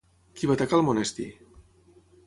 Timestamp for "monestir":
0.89-1.31